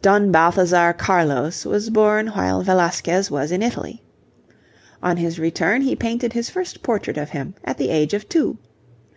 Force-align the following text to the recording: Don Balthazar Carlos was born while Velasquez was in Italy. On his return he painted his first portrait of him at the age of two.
Don 0.00 0.30
Balthazar 0.30 0.92
Carlos 0.92 1.64
was 1.64 1.90
born 1.90 2.28
while 2.28 2.62
Velasquez 2.62 3.32
was 3.32 3.50
in 3.50 3.64
Italy. 3.64 4.00
On 5.02 5.16
his 5.16 5.40
return 5.40 5.82
he 5.82 5.96
painted 5.96 6.32
his 6.34 6.48
first 6.48 6.84
portrait 6.84 7.18
of 7.18 7.30
him 7.30 7.56
at 7.64 7.78
the 7.78 7.88
age 7.90 8.14
of 8.14 8.28
two. 8.28 8.58